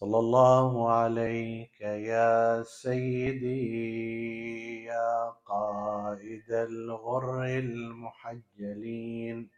[0.00, 9.50] صلى الله عليك يا سيدي يا قائد الغر المحجلين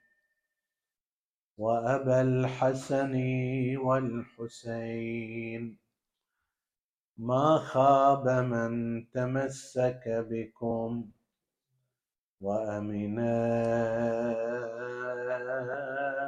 [1.59, 3.15] وأبا الحسن
[3.77, 5.79] والحسين.
[7.19, 11.11] ما خاب من تمسك بكم
[12.41, 13.39] وامنا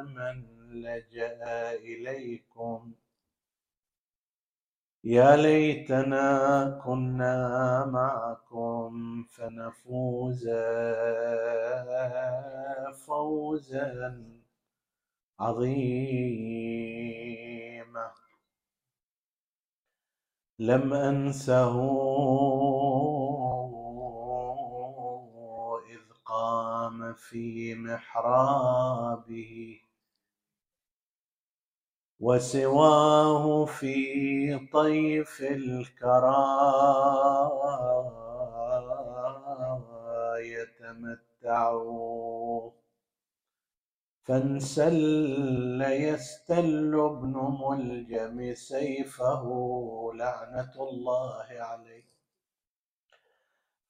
[0.02, 0.36] من
[0.82, 2.49] لجأ إليكم.
[5.04, 10.48] يا ليتنا كنا معكم فنفوز
[13.06, 14.24] فوزا
[15.40, 16.80] عظيما.
[20.58, 21.74] لم أنسه
[25.90, 29.80] إذ قام في محرابه.
[32.20, 36.60] وسواه في طيف الكرى
[40.40, 41.80] يتمتع
[44.24, 49.44] فانسل يستل ابن ملجم سيفه
[50.14, 52.04] لعنة الله عليه.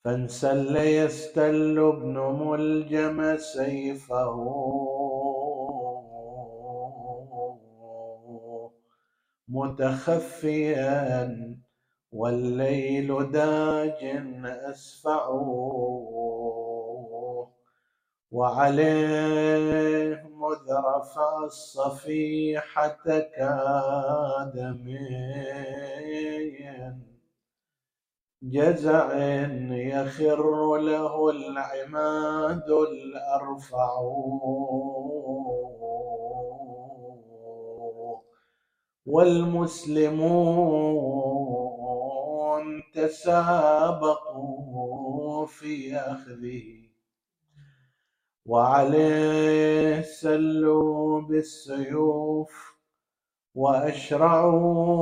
[0.05, 4.37] فانسل يستل ابن ملجم سيفه
[9.51, 11.37] متخفيا
[12.13, 14.05] والليل داج
[14.45, 15.29] أسفع
[18.31, 23.71] وعليه مذ رفع الصفيحة كادميا
[28.43, 29.19] جزع
[29.73, 34.01] يخر له العماد الأرفع.
[39.11, 40.31] والمسلمون
[42.95, 44.67] تسابقوا
[45.47, 46.63] في أخذه
[48.47, 52.75] وعليه سلوا بالسيوف
[53.55, 55.01] وأشرعوا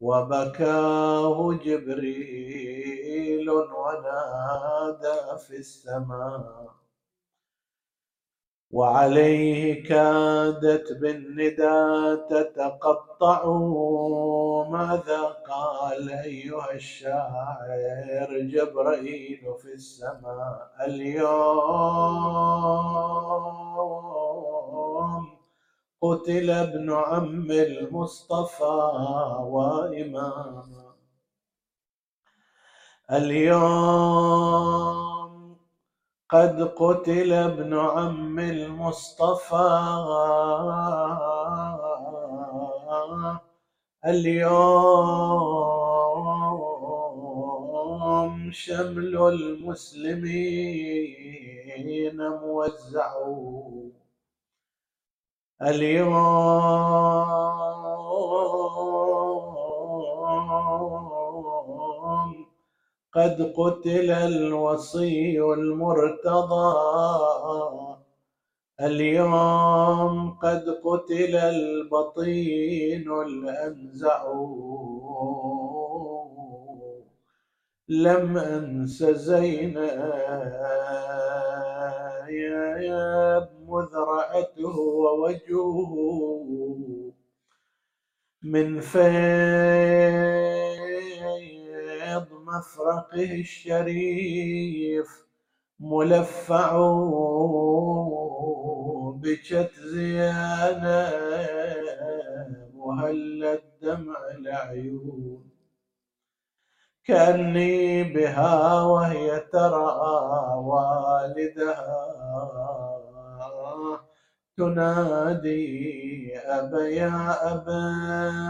[0.00, 6.79] وبكاه جبريل ونادى في السماء.
[8.70, 13.44] وعليه كادت بالندى تتقطع
[14.70, 21.30] ماذا قال أيها الشاعر جبرائيل في السماء اليوم
[26.02, 28.90] قتل ابن عم المصطفى
[29.40, 30.64] وإماما
[33.10, 35.09] اليوم
[36.32, 39.80] قد قتل ابن عم المصطفى.
[44.06, 44.50] اليوم
[48.52, 50.28] شمل المسلمين
[52.28, 53.12] موزع.
[55.62, 57.20] اليوم
[63.14, 66.74] قد قتل الوصي المرتضى.
[68.80, 74.32] اليوم قد قتل البطين الأنزع
[77.88, 79.80] لم أنس زينب
[83.68, 85.92] مذ رأته ووجهه.
[88.42, 90.69] من فيض
[92.50, 95.08] مفرقه الشريف
[95.80, 96.70] ملفع
[99.22, 101.10] بكت زيانة
[102.74, 105.50] وهل الدمع العيون.
[107.04, 109.96] كأني بها وهي ترى
[110.56, 112.06] والدها
[114.56, 117.90] تنادي أبا يا أبا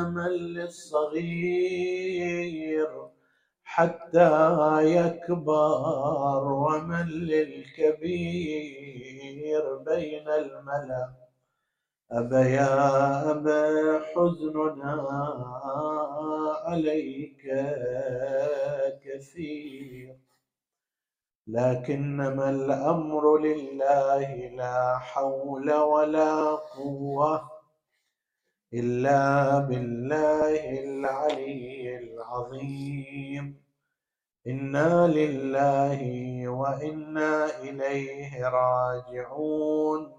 [0.08, 1.70] من للصغير.
[3.72, 4.32] حتى
[4.82, 8.24] يكبر ومن للكبير
[9.86, 11.12] بين الملأ.
[12.12, 14.94] أبا يا أبا حزننا
[16.66, 17.42] عليك
[19.04, 20.16] كثير.
[21.46, 27.59] لكنما الأمر لله لا حول ولا قوة.
[28.74, 33.60] إلا بالله العلي العظيم.
[34.46, 36.00] إنا لله
[36.48, 40.12] وإنا إليه راجعون.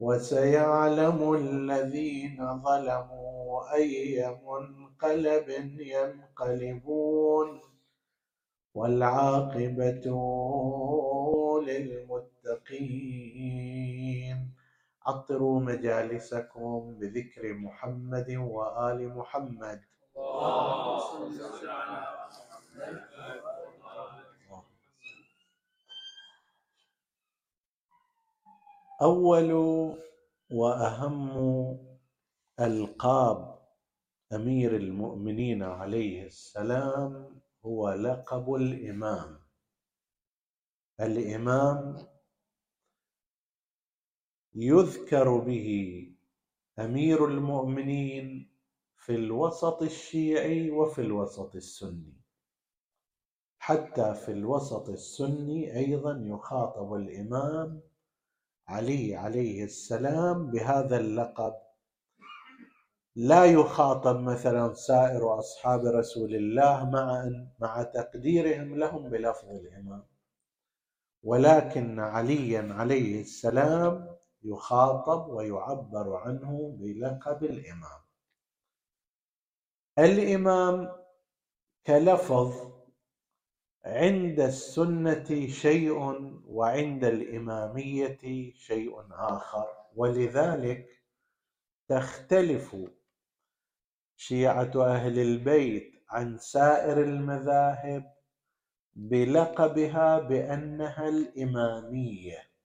[0.00, 5.48] وسيعلم الذين ظلموا أي منقلب
[5.80, 7.60] ينقلبون.
[8.74, 10.06] والعاقبة
[11.66, 14.45] للمتقين.
[15.06, 19.80] عطروا مجالسكم بذكر محمد وآل محمد.
[29.02, 29.50] أول
[30.50, 31.28] وأهم
[32.60, 33.58] ألقاب
[34.32, 39.40] أمير المؤمنين عليه السلام هو لقب الإمام.
[41.00, 41.96] الإمام
[44.58, 45.68] يذكر به
[46.78, 48.50] أمير المؤمنين
[48.96, 52.16] في الوسط الشيعي وفي الوسط السني.
[53.58, 57.80] حتى في الوسط السني أيضا يخاطب الإمام
[58.68, 61.54] علي عليه السلام بهذا اللقب.
[63.16, 67.30] لا يخاطب مثلا سائر أصحاب رسول الله مع
[67.60, 70.04] مع تقديرهم لهم بلفظ الإمام.
[71.22, 78.00] ولكن عليا عليه السلام يخاطب ويعبر عنه بلقب الإمام.
[79.98, 80.92] الإمام
[81.86, 82.76] كلفظ
[83.84, 85.98] عند السنة شيء
[86.46, 89.66] وعند الإمامية شيء آخر
[89.96, 91.02] ولذلك
[91.88, 92.76] تختلف
[94.16, 98.12] شيعة أهل البيت عن سائر المذاهب
[98.94, 102.55] بلقبها بأنها الإمامية.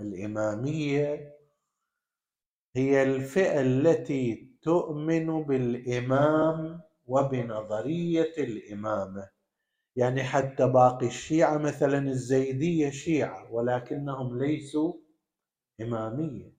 [0.00, 1.36] الإمامية
[2.76, 9.30] هي الفئة التي تؤمن بالإمام وبنظرية الإمامة.
[9.96, 14.94] يعني حتى باقي الشيعة مثلا الزيدية شيعة ولكنهم ليسوا
[15.80, 16.52] إمامية.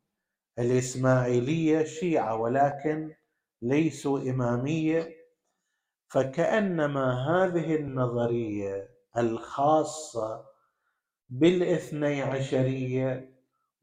[0.60, 3.14] الإسماعيلية شيعة ولكن
[3.62, 5.10] ليسوا إمامية.
[6.10, 10.46] فكأنما هذه النظرية الخاصة
[11.30, 13.31] بالإثني عشرية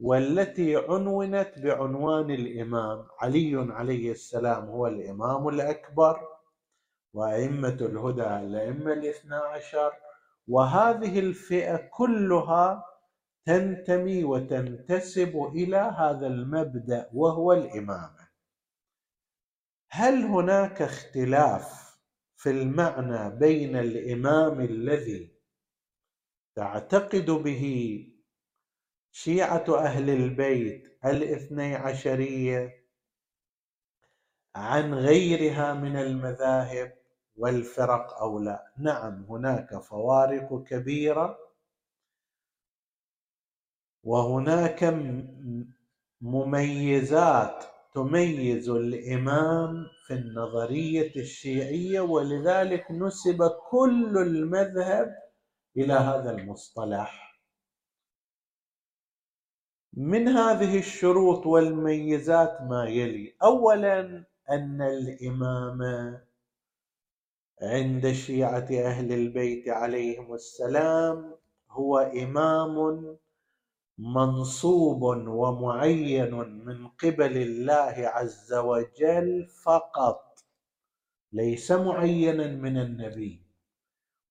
[0.00, 3.06] والتي عنونت بعنوان الإمام.
[3.18, 6.28] علي عليه السلام هو الإمام الأكبر
[7.14, 9.92] وأئمة الهدى الأئمة الاثنى عشر.
[10.48, 12.84] وهذه الفئة كلها
[13.44, 18.28] تنتمي وتنتسب إلى هذا المبدأ وهو الامامه
[19.90, 21.98] هل هناك اختلاف
[22.36, 25.38] في المعنى بين الإمام الذي
[26.56, 27.64] تعتقد به
[29.12, 32.84] شيعة أهل البيت الاثني عشرية
[34.54, 36.92] عن غيرها من المذاهب
[37.36, 38.72] والفرق أو لا.
[38.78, 41.38] نعم هناك فوارق كبيرة
[44.04, 44.84] وهناك
[46.20, 47.64] مميزات
[47.94, 55.14] تميز الإمام في النظرية الشيعية ولذلك نسب كل المذهب
[55.76, 57.27] إلى هذا المصطلح.
[59.92, 63.34] من هذه الشروط والميزات ما يلي.
[63.42, 65.80] اولا أن الإمام
[67.62, 71.34] عند شيعة أهل البيت عليهم السلام
[71.70, 73.06] هو إمام
[73.98, 80.44] منصوب ومعين من قبل الله عز وجل فقط.
[81.32, 83.42] ليس معينا من النبي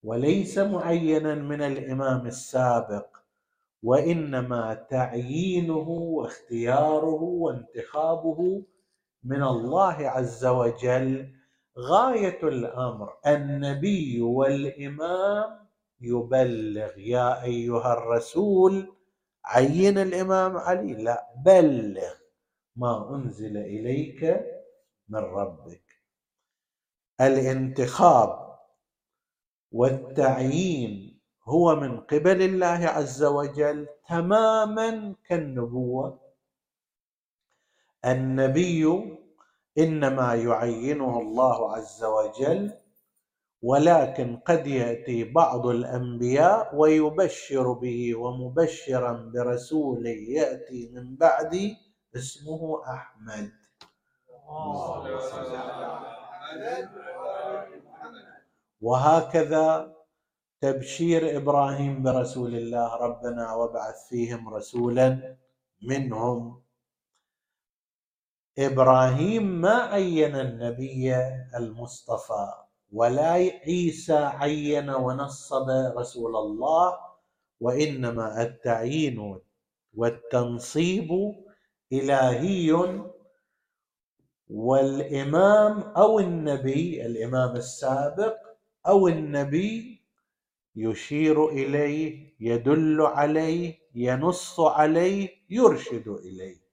[0.03, 3.16] وليس معينا من الإمام السابق.
[3.83, 8.63] وإنما تعيينه واختياره وانتخابه
[9.23, 11.33] من الله عز وجل
[11.79, 13.13] غاية الأمر.
[13.27, 15.67] النبي والإمام
[16.01, 18.93] يبلغ يا أيها الرسول
[19.45, 20.93] عين الإمام علي.
[20.93, 22.13] لا بلغ
[22.75, 24.45] ما أنزل إليك
[25.09, 25.83] من ربك.
[27.21, 28.47] الانتخاب
[29.71, 31.06] والتعيين
[31.47, 36.19] هو من قبل الله عز وجل تماما كالنبوة.
[38.05, 38.83] النبي
[39.77, 42.73] إنما يعينه الله عز وجل
[43.61, 51.75] ولكن قد يأتي بعض الأنبياء ويبشر به ومبشرا برسول يأتي من بعد
[52.15, 53.51] اسمه أحمد.
[58.81, 59.96] وهكذا
[60.61, 65.37] تبشير إبراهيم برسول الله ربنا وابعث فيهم رسولا
[65.81, 66.61] منهم.
[68.57, 71.15] إبراهيم ما عين النبي
[71.55, 72.47] المصطفى
[72.91, 73.31] ولا
[73.67, 76.97] عيسى عين ونصب رسول الله
[77.59, 79.39] وإنما التعيين
[79.93, 81.09] والتنصيب
[81.93, 82.71] إلهي
[84.49, 88.35] والإمام أو النبي الإمام السابق
[88.87, 89.96] أو النبي
[90.77, 96.67] يشير إليه يدل عليه ينص عليه يرشد إليه.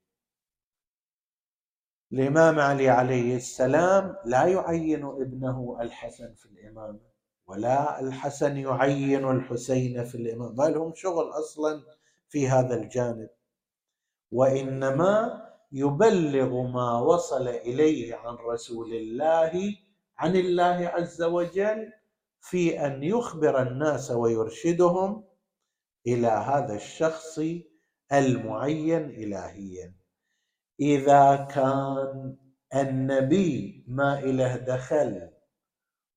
[2.12, 7.00] الإمام علي عليه السلام لا يعين ابنه الحسن في الإمامة
[7.46, 11.82] ولا الحسن يعين الحسين في الإمامة ما لهم شغل أصلا
[12.28, 13.30] في هذا الجانب.
[14.30, 15.42] وإنما
[15.72, 19.76] يبلغ ما وصل إليه عن رسول الله
[20.18, 21.92] عن الله عز وجل
[22.44, 25.24] في أن يخبر الناس ويرشدهم
[26.06, 27.40] إلى هذا الشخص
[28.12, 29.94] المعين الهيا.
[30.80, 32.36] إذا كان
[32.74, 35.30] النبي ما إله دخل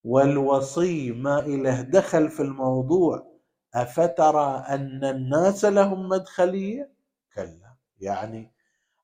[0.04, 3.40] والوصي ما إله دخل في الموضوع
[3.76, 6.92] أفترى أن الناس لهم مدخلية؟
[7.36, 7.76] كلا.
[8.00, 8.54] يعني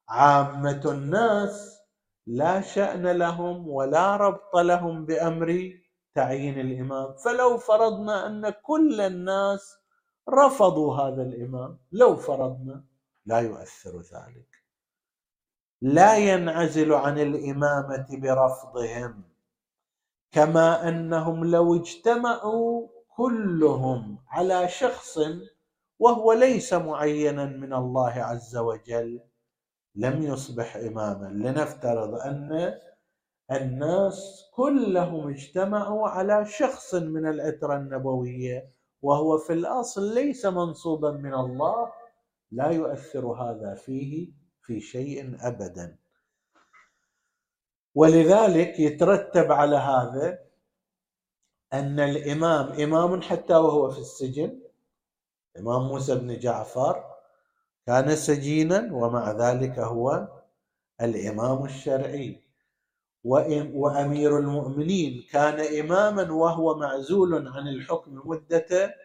[0.10, 1.80] عامة الناس
[2.28, 5.83] لا شأن لهم ولا ربط لهم بامر
[6.16, 7.16] تعيين الإمام.
[7.16, 9.78] فلو فرضنا أن كل الناس
[10.30, 12.86] رفضوا هذا الإمام لو فرضنا
[13.26, 14.64] لا يؤثر ذلك.
[15.82, 19.24] لا ينعزل عن الإمامة برفضهم
[20.32, 25.20] كما أنهم لو اجتمعوا كلهم على شخص
[26.00, 29.22] وهو ليس معينا من الله عز وجل
[29.96, 31.26] لم يصبح إماما.
[31.26, 32.74] لنفترض أن
[33.56, 38.70] الناس كلهم اجتمعوا على شخص من العتره النبوية
[39.02, 41.92] وهو في الأصل ليس منصوبا من الله
[42.52, 44.32] لا يؤثر هذا فيه
[44.62, 45.98] في شيء ابدا.
[47.96, 50.40] ولذلك يترتب على هذا
[51.74, 54.62] أن الإمام إمام حتى وهو في السجن
[55.56, 57.04] الامام موسى بن جعفر
[57.88, 60.28] كان سجينا ومع ذلك هو
[61.02, 62.43] الإمام الشرعي.
[63.24, 65.28] وأمير المؤمنين.
[65.32, 68.96] كان إماما وهو معزول عن الحكم مدة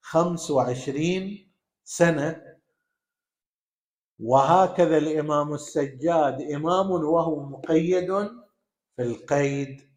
[0.00, 1.52] خمس وعشرين
[1.84, 2.42] سنة.
[4.20, 8.08] وهكذا الإمام السجاد إمام وهو مقيد
[8.96, 9.88] في القيد.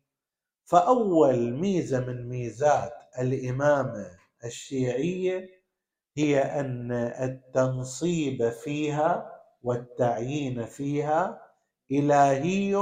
[0.66, 4.06] فأول ميزة من ميزات الإمامة
[4.46, 5.50] الشيعية
[6.18, 11.42] هي أن التنصيب فيها والتعيين فيها
[11.92, 12.76] إلهي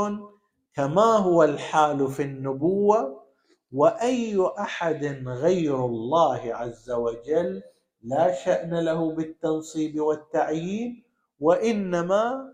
[0.74, 3.24] كما هو الحال في النبوة
[3.72, 7.62] وأي أحد غير الله عز وجل
[8.02, 11.04] لا شأن له بالتنصيب والتعيين
[11.40, 12.54] وإنما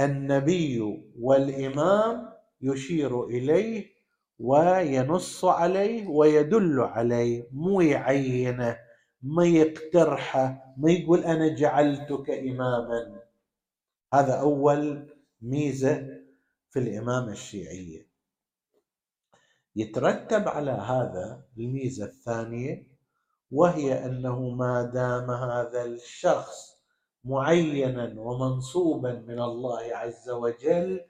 [0.00, 2.28] النبي والإمام
[2.60, 3.86] يشير إليه
[4.38, 8.78] وينص عليه ويدل عليه مو يعينه
[9.22, 13.20] ما يقترحه ما يقول أنا جعلتك إماما.
[14.14, 15.08] هذا أول
[15.42, 16.15] ميزة
[16.76, 18.06] في الإمامة الشيعية.
[19.76, 22.86] يترتب على هذا الميزة الثانية
[23.50, 26.80] وهي أنه ما دام هذا الشخص
[27.24, 31.00] معينا ومنصوبا من الله عز وجل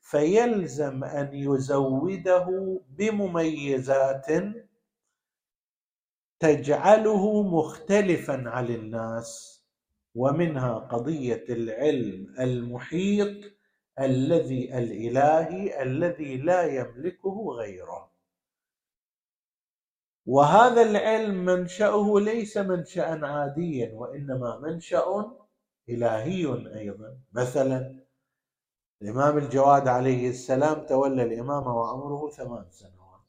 [0.00, 4.26] فيلزم أن يزوده بمميزات
[6.40, 9.60] تجعله مختلفا عن الناس
[10.14, 13.53] ومنها قضية العلم المحيط
[14.00, 18.10] الذي الإلهي الذي لا يملكه غيره.
[20.26, 25.36] وهذا العلم منشأه ليس منشا عاديا وإنما منشا
[25.88, 26.46] إلهي
[26.78, 27.18] أيضا.
[27.32, 28.04] مثلا
[29.02, 33.20] الإمام الجواد عليه السلام تولى الإمامة وعمره ثمان سنوات.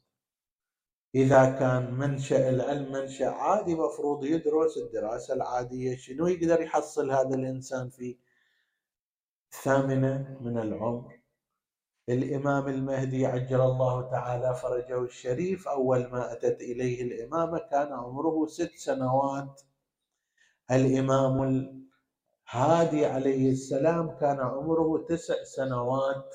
[1.14, 5.96] إذا كان منشأ العلم منشأ عادي مفروض يدرس الدراسة العادية.
[5.96, 8.16] شنو يقدر يحصل هذا الإنسان في
[9.56, 11.20] الثامنة من العمر.
[12.08, 18.72] الإمام المهدي عجل الله تعالى فرجه الشريف أول ما أتت إليه الإمامة كان عمره ست
[18.76, 19.62] سنوات.
[20.70, 21.36] الإمام
[22.50, 26.34] هادي عليه السلام كان عمره تسع سنوات.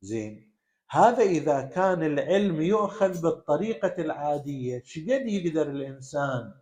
[0.00, 0.52] زين.
[0.90, 6.52] هذا إذا كان العلم يؤخذ بالطريقة العادية شقد يقدر الإنسان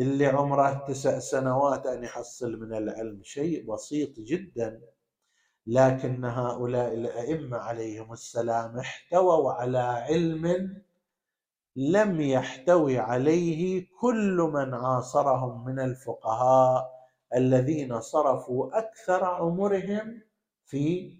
[0.00, 4.80] اللي عمره تسع سنوات أن يحصل من العلم شيء بسيط جدا
[5.66, 10.76] لكن هؤلاء الأئمة عليهم السلام احتووا على علم
[11.76, 16.90] لم يحتوي عليه كل من عاصرهم من الفقهاء
[17.34, 20.22] الذين صرفوا أكثر عمرهم
[20.64, 21.16] في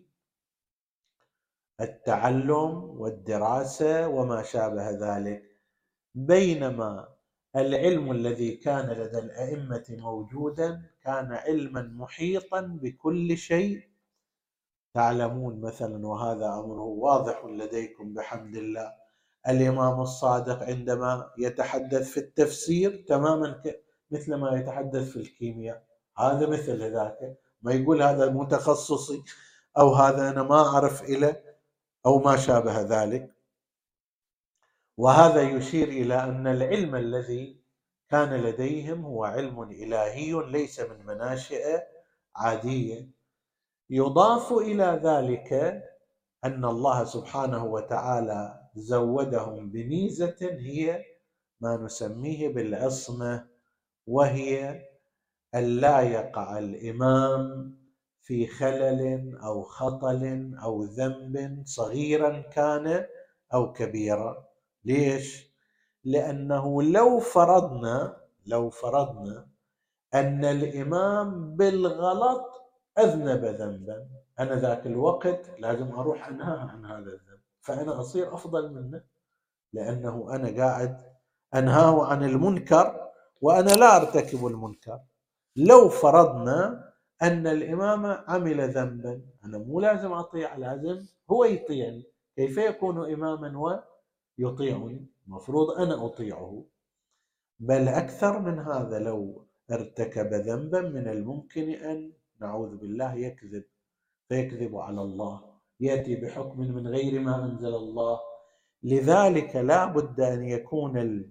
[1.81, 5.43] التعلم والدراسة وما شابه ذلك.
[6.15, 7.12] بينما
[7.57, 13.89] العلم الذي كان لدى الأئمة موجودا كان علما محيطا بكل شيء.
[14.95, 18.93] تعلمون مثلا وهذا امره واضح لديكم بحمد الله.
[19.49, 23.63] الإمام الصادق عندما يتحدث في التفسير تماما
[24.11, 25.83] مثل ما يتحدث في الكيمياء.
[26.19, 27.39] هذا مثل ذاك.
[27.63, 29.23] ما يقول هذا متخصصي
[29.79, 31.43] أو هذا أنا ما أعرف إلى
[32.07, 33.35] أو ما شابه ذلك.
[34.97, 37.63] وهذا يشير إلى أن العلم الذي
[38.09, 41.81] كان لديهم هو علم إلهي ليس من مناشئ
[42.37, 43.11] عادية.
[43.91, 45.53] يضاف إلى ذلك
[46.45, 51.05] أن الله سبحانه وتعالى زودهم بميزه هي
[51.61, 53.49] ما نسميه بالعصمة
[54.07, 54.83] وهي
[55.55, 57.73] ألا يقع الإمام
[58.23, 63.07] في خلل أو خطل أو ذنب صغيرا كان
[63.55, 64.52] أو كبيرا.
[64.85, 65.53] ليش؟
[66.05, 69.47] لأنه لو فرضنا لو فرضنا
[70.15, 72.63] أن الإمام بالغلط
[72.99, 74.09] أذنب ذنبا.
[74.41, 77.41] أنا ذاك الوقت لازم أروح أنهاه عن هذا الذنب.
[77.61, 79.03] فأنا أصير أفضل منه
[79.73, 81.01] لأنه أنا قاعد
[81.55, 83.09] أنهاه عن المنكر
[83.41, 85.01] وأنا لا أرتكب المنكر.
[85.57, 92.05] لو فرضنا أن الإمام عمل ذنبا أنا مو لازم أطيع لازم هو يطيعني.
[92.37, 93.59] كيف يكون إماما
[94.39, 96.65] ويطيعني المفروض أنا أطيعه.
[97.61, 103.65] بل أكثر من هذا لو ارتكب ذنبا من الممكن أن نعوذ بالله يكذب
[104.29, 105.45] فيكذب على الله
[105.81, 108.21] يأتي بحكم من غير ما أنزل الله.
[108.83, 111.25] لذلك لا بد أن يكون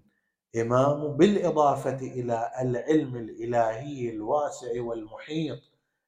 [0.55, 5.59] الإمام بالإضافة إلى العلم الإلهي الواسع والمحيط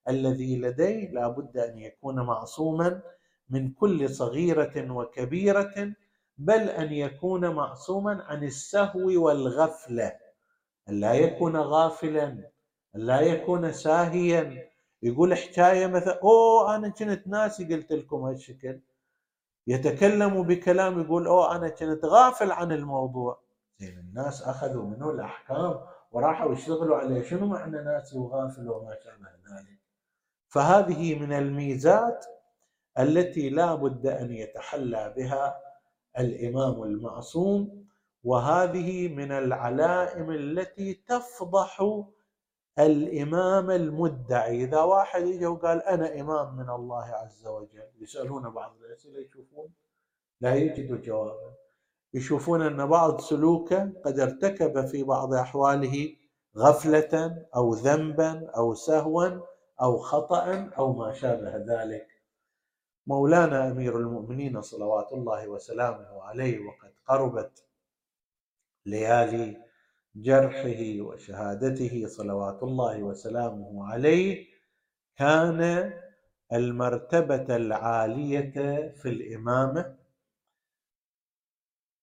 [0.09, 3.01] الذي لديه لا بد أن يكون معصوما
[3.49, 5.93] من كل صغيرة وكبيرة
[6.37, 10.19] بل أن يكون معصوما عن السهو والغفلة
[10.87, 12.49] لا يكون غافلا
[12.93, 14.69] لا يكون ساهيا.
[15.03, 18.79] يقول حكاية مثلا أوه أنا كنت ناسي قلت لكم هالشكل.
[19.67, 23.39] يتكلم بكلام يقول أوه أنا كنت غافل عن الموضوع.
[23.79, 25.79] زين الناس أخذوا منه الأحكام
[26.11, 27.21] وراحوا يشتغلوا عليه.
[27.21, 29.79] شنو معنى ناسي وغافل وما شابه ذلك؟
[30.47, 32.25] فهذه من الميزات
[32.99, 35.62] التي لا بد أن يتحلى بها
[36.19, 37.83] الإمام المعصوم
[38.23, 42.03] وهذه من العلائم التي تفضح
[42.79, 44.63] الإمام المدعي.
[44.63, 49.69] إذا واحد اجى وقال أنا إمام من الله عز وجل يسألون بعض الاسئله يشوفون؟
[50.41, 51.53] لا يجدوا جوابا.
[52.13, 56.15] يشوفون أن بعض سلوكه قد ارتكب في بعض أحواله
[56.57, 59.29] غفلة أو ذنبا أو سهوا
[59.81, 62.07] أو خطا أو ما شابه ذلك.
[63.07, 67.65] مولانا أمير المؤمنين صلوات الله وسلامه عليه وقد قربت
[68.85, 69.61] ليالي
[70.15, 74.45] جرحه وشهادته صلوات الله وسلامه عليه
[75.17, 75.93] كان
[76.53, 78.51] المرتبة العالية
[78.89, 79.95] في الإمامة.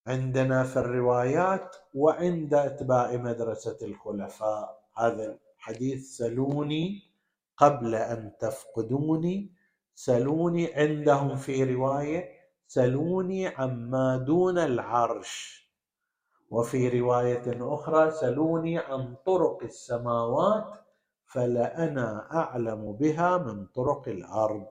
[0.06, 7.02] عندنا في الروايات وعند أتباع مدرسة الخلفاء هذا الحديث سلوني
[7.56, 9.59] قبل أن تفقدوني.
[10.04, 12.28] سلوني عندهم في رواية
[12.66, 15.60] سلوني عما دون العرش.
[16.50, 20.78] وفي رواية أخرى سلوني عن طرق السماوات
[21.26, 24.66] فلأنا أعلم بها من طرق الأرض.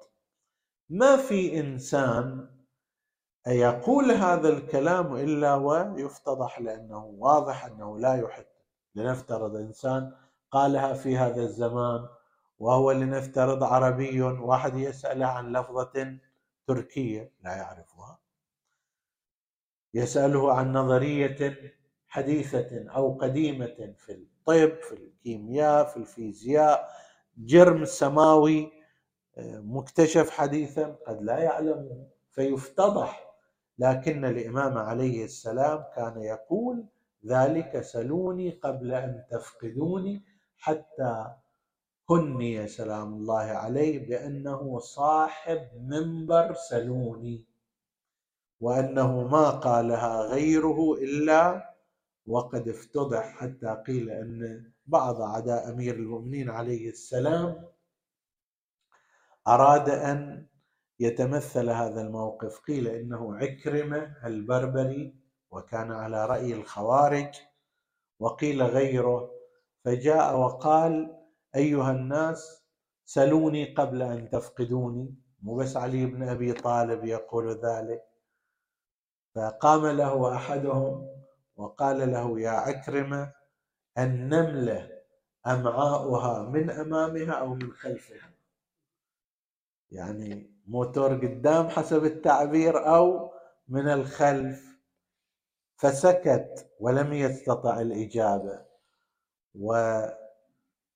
[0.90, 2.50] ما في إنسان
[3.48, 8.46] يقول هذا الكلام إلا ويفتضح لأنه واضح أنه لا يحب.
[8.96, 10.12] لنفترض إنسان
[10.52, 12.08] قالها في هذا الزمان
[12.60, 16.18] وهو لنفترض عربي واحد يساله عن لفظة
[16.68, 18.20] تركية لا يعرفها.
[19.94, 21.56] يسأله عن نظرية
[22.08, 26.90] حديثة أو قديمة في الطب في الكيمياء في الفيزياء.
[27.38, 28.72] جرم سماوي
[29.38, 33.36] آه، مكتشف حديثا قد لا يعلمه فيفتضح
[33.78, 36.86] لكن الإمام عليه السلام كان يقول
[37.26, 40.24] ذلك سلوني قبل أن تفقدوني
[40.58, 41.26] حتى
[42.10, 47.46] كني سلام الله عليه بأنه صاحب منبر سلوني
[48.60, 51.74] وأنه ما قالها غيره إلا
[52.26, 57.68] وقد افتضح حتى قيل أن بعض أعداء أمير المؤمنين عليه السلام
[59.48, 60.48] أراد أن
[61.00, 62.60] يتمثل هذا الموقف.
[62.60, 65.16] قيل إنه عكرمة البربري
[65.52, 67.36] وكان على رأي الخوارج
[68.20, 69.32] وقيل غيره
[69.86, 71.20] فجاء وقال
[71.56, 72.64] أيها الناس
[73.06, 75.16] سلوني قبل أن تفقدوني.
[75.42, 78.04] مو بس علي بن أبي طالب يقول ذلك.
[79.36, 81.24] فقام له أحدهم
[81.56, 83.34] وقال له يا عكرمة
[83.98, 84.92] النملة
[85.48, 88.32] أمعاؤها من أمامها أو من خلفها.
[89.92, 93.32] يعني موتور قدام حسب التعبير أو
[93.68, 94.70] من الخلف.
[95.78, 98.66] فسكت ولم يستطع الإجابة.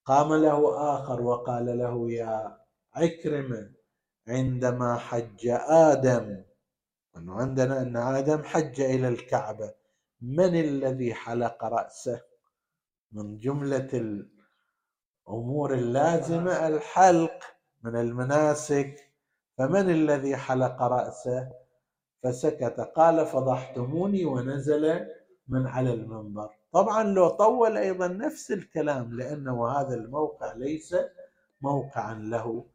[0.08, 2.58] وقام له آخر وقال له يا
[2.94, 3.72] عكرمة
[4.28, 6.44] عندما حج آدم
[7.18, 9.74] أنه عندنا أن آدم حج إلى الكعبة.
[10.22, 12.22] من الذي حلق رأسه؟
[13.12, 13.90] من جملة
[15.28, 17.44] الأمور اللازمة الحلق
[17.84, 18.96] من المناسك.
[19.58, 21.52] فمن الذي حلق رأسه؟
[22.24, 22.80] فسكت.
[22.96, 25.08] قال فضحتموني ونزل
[25.48, 26.50] من على المنبر.
[26.72, 30.96] طبعا لو طول أيضا نفس الكلام لأنه هذا الموقع ليس
[31.62, 32.66] موقعا له.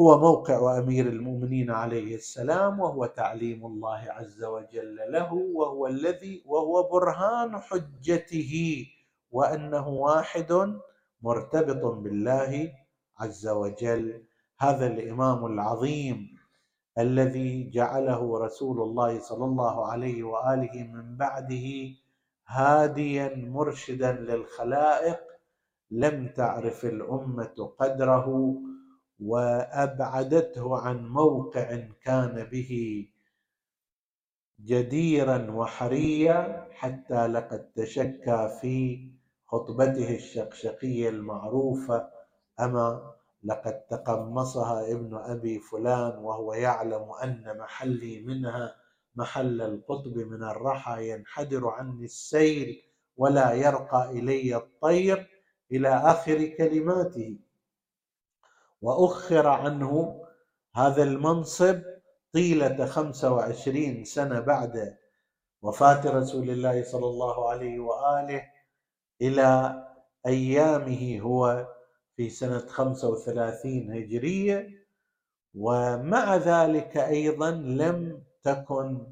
[0.00, 6.88] هو موقع أمير المؤمنين عليه السلام وهو تعليم الله عز وجل له وهو الذي وهو
[6.88, 8.86] برهان حجته
[9.30, 10.78] وأنه واحد
[11.22, 12.72] مرتبط بالله
[13.18, 14.24] عز وجل.
[14.60, 16.33] هذا الإمام العظيم
[16.98, 21.66] الذي جعله رسول الله صلى الله عليه وآله من بعده
[22.46, 25.20] هاديا مرشدا للخلائق
[25.90, 28.54] لم تعرف الأمة قدره
[29.20, 33.06] وأبعدته عن موقع كان به
[34.60, 39.08] جديرا وحريا حتى لقد تشكى في
[39.46, 42.08] خطبته الشقشقية المعروفة
[42.60, 48.76] اما لقد تقمصها ابن أبي فلان وهو يعلم أن محلي منها
[49.16, 52.82] محل القطب من الرحى ينحدر عني السيل
[53.16, 55.30] ولا يرقى إلي الطير
[55.72, 57.38] إلى آخر كلماته.
[58.82, 60.24] وأخر عنه
[60.76, 61.82] هذا المنصب
[62.32, 64.96] طيلة خمسة وعشرين سنة بعد
[65.62, 68.42] وفاة رسول الله صلى الله عليه وآله
[69.22, 69.74] إلى
[70.26, 71.66] أيامه هو
[72.16, 74.68] في سنة خمسة وثلاثين هجرية
[75.54, 79.06] ومع ذلك أيضا لم تكن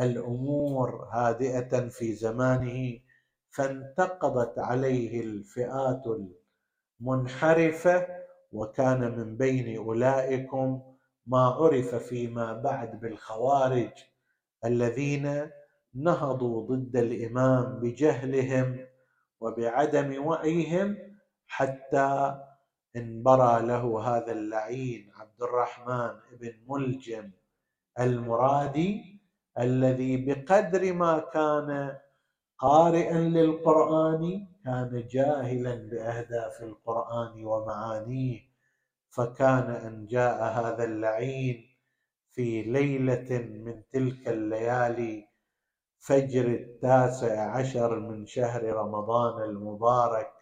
[0.00, 2.98] الأمور هادئة في زمانه
[3.50, 6.02] فانتقضت عليه الفئات
[7.00, 8.06] المنحرفة
[8.52, 10.82] وكان من بين أولئكم
[11.26, 13.90] ما عرف فيما بعد بالخوارج
[14.64, 15.50] الذين
[15.94, 18.86] نهضوا ضد الإمام بجهلهم
[19.40, 20.96] وبعدم وعيهم
[21.46, 22.38] حتى
[22.96, 27.30] انبرى له هذا اللعين عبد الرحمن بن ملجم
[28.00, 29.20] المرادي
[29.58, 31.96] الذي بقدر ما كان
[32.58, 38.40] قارئا للقرآن كان جاهلا بأهداف القرآن ومعانيه
[39.10, 41.68] فكان إن جاء هذا اللعين
[42.30, 45.28] في ليلة من تلك الليالي
[45.98, 50.37] فجر التاسع عشر من شهر رمضان المبارك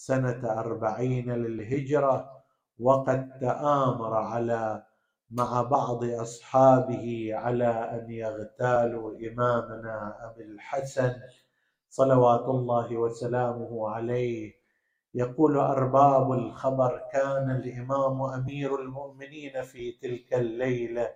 [0.00, 2.30] سنة أربعين للهجرة
[2.78, 4.82] وقد تآمر على
[5.30, 11.12] مع بعض أصحابه على أن يغتالوا إمامنا أبي الحسن
[11.90, 14.52] صلوات الله وسلامه عليه.
[15.14, 21.10] يقول أرباب الخبر كان الإمام أمير المؤمنين في تلك الليلة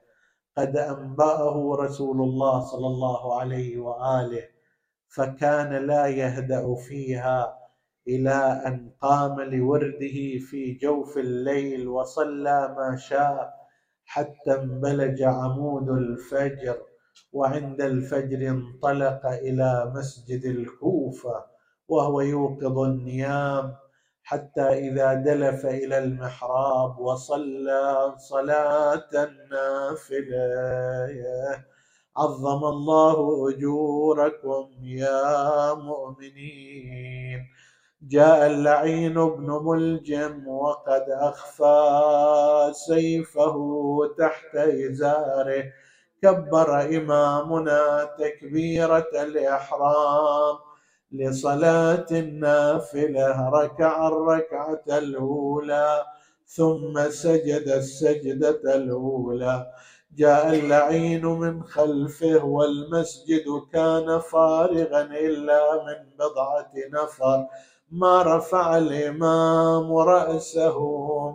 [0.56, 4.48] قد أنبأه رسول الله صلى الله عليه وآله
[5.08, 7.63] فكان لا يهدأ فيها
[8.08, 13.54] إلى أن قام لورده في جوف الليل وصلى ما شاء
[14.04, 16.76] حتى انبلج عمود الفجر.
[17.32, 21.44] وعند الفجر انطلق إلى مسجد الكوفة
[21.88, 23.74] وهو يوقظ النيام
[24.22, 29.10] حتى إذا دلف إلى المحراب وصلى صلاة
[29.50, 30.44] نافلة.
[32.16, 37.40] عظم الله أجوركم يا مؤمنين.
[38.08, 43.56] جاء اللعين بن ملجم وقد أخفى سيفه
[44.18, 45.64] تحت إزاره.
[46.22, 50.56] كبر إمامنا تكبيرة الإحرام
[51.12, 56.04] لصلاة النافلة ركع الركعة الأولى
[56.46, 59.66] ثم سجد السجدة الأولى.
[60.16, 67.46] جاء اللعين من خلفه والمسجد كان فارغا إلا من بضعة نفر.
[67.94, 70.78] ما رفع الإمام رأسه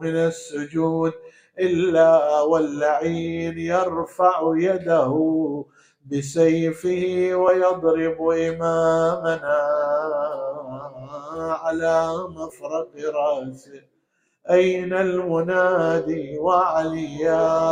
[0.01, 1.13] من السجود
[1.59, 5.15] إلا واللعين يرفع يده
[6.11, 9.59] بسيفه ويضرب إمامنا
[11.63, 13.81] على مفرق رأسه.
[14.49, 17.69] أين المنادي وعليا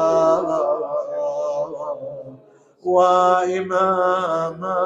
[2.86, 4.78] وإماما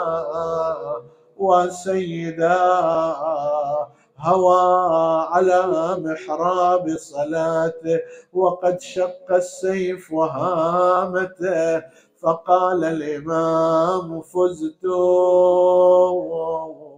[1.38, 2.58] وسيدا؟
[4.22, 8.00] هوى على محراب صلاته
[8.34, 11.84] وقد شق السيف وهامته
[12.22, 14.86] فقال الإمام فزت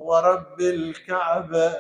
[0.03, 1.73] ورب الكعبة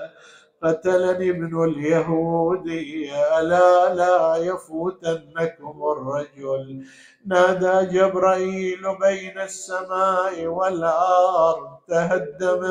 [0.63, 6.85] قتلني ابن اليهودي ألا لا يفوتنكم الرجل.
[7.25, 12.63] نادى جبرائيل بين السماء والأرض تهدم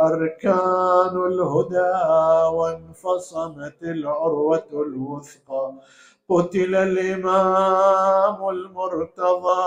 [0.00, 1.92] أركان الهدى
[2.56, 5.72] وانفصمت العروة الوثقى.
[6.30, 9.64] قتل الإمام المرتضى.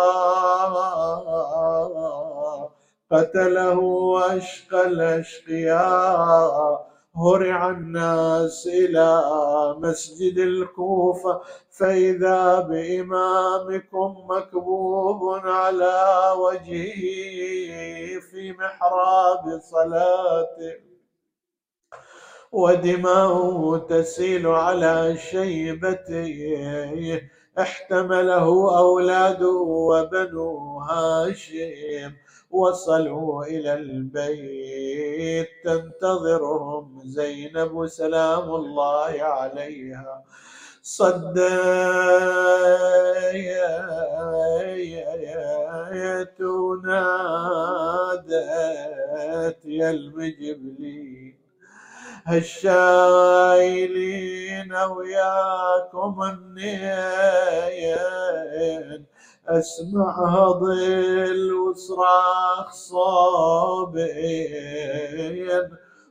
[3.12, 3.80] قتله
[4.38, 6.88] أشقى الأشقياء.
[7.18, 9.22] هرع الناس إلى
[9.80, 16.04] مسجد الكوفة فإذا بإمامكم مكبوب على
[16.38, 17.02] وجهه
[18.32, 20.76] في محراب صلاته.
[22.52, 26.32] ودماؤه تسيل على شيبته
[27.60, 32.12] احتمله أولاده وبنو هاشم.
[32.52, 35.48] وصلوا إلى البيت.
[35.64, 40.24] تنتظرهم زينب سلام الله عليها.
[40.82, 41.62] صديت
[46.42, 46.86] ونادت
[49.66, 51.38] يا المجبلين.
[52.26, 53.58] هالشايلين
[54.74, 56.78] وياكم النين
[59.48, 64.28] اسمعها ظل وصراخ صابين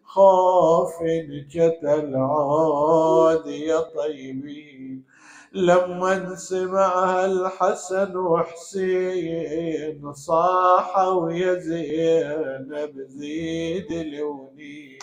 [0.05, 5.05] خوف نجت العود يا طيبين.
[5.53, 14.99] لما سمعها الحسن وحسين صاحوا يا زينب زيد الونين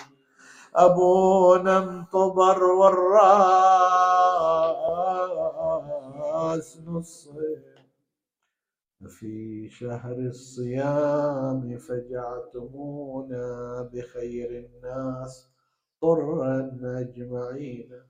[0.75, 3.09] أبونا انطبر والراس
[6.87, 7.72] نصين
[9.07, 13.45] في شهر الصيام فجعتمونا
[13.93, 15.49] بخير الناس
[16.01, 18.03] طرا أجمعين.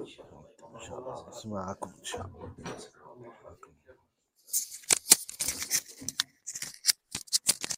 [0.00, 0.06] إن
[0.80, 2.93] شاء الله اسمعكم إن شاء الله.